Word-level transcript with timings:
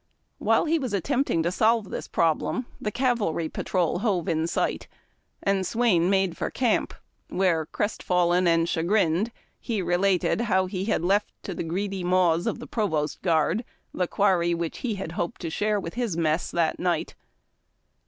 While 0.39 0.65
he 0.65 0.79
was 0.79 0.93
attempting 0.93 1.43
to 1.43 1.51
solve 1.51 1.91
this 1.91 2.07
problem 2.07 2.65
the 2.81 2.89
cavalry 2.89 3.47
patrol 3.49 3.99
hove 3.99 4.27
in 4.27 4.47
sight, 4.47 4.87
and 5.43 5.63
Swain 5.63 6.09
made 6.09 6.35
for 6.35 6.49
camp, 6.49 6.95
where, 7.29 7.67
crest 7.67 8.01
fallen 8.01 8.47
and 8.47 8.67
chagrined, 8.67 9.31
he 9.59 9.79
related 9.79 10.41
how 10.41 10.65
he 10.65 10.85
had 10.85 11.03
left 11.03 11.33
to 11.43 11.53
the 11.53 11.61
greedy 11.61 12.03
maws 12.03 12.47
of 12.47 12.57
the 12.57 12.65
provost 12.65 13.21
guard 13.21 13.63
the 13.93 14.07
quarry 14.07 14.55
which 14.55 14.79
he 14.79 14.95
had 14.95 15.11
hoped 15.11 15.39
to 15.41 15.51
share 15.51 15.79
with 15.79 15.93
his 15.93 16.17
mess 16.17 16.51
that^ 16.51 16.79
night. 16.79 17.13